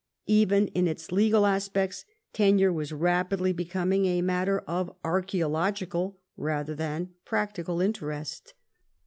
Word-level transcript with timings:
Even 0.25 0.65
in 0.69 0.87
its 0.87 1.11
legal 1.11 1.45
aspects 1.45 2.05
temire 2.33 2.73
was 2.73 2.91
rapidly 2.91 3.53
becoming 3.53 4.07
a 4.07 4.23
matter 4.23 4.61
of 4.61 4.91
archseo 5.03 5.47
logical 5.47 6.17
rather 6.35 6.73
than 6.73 7.11
practical 7.23 7.79
interest. 7.81 8.55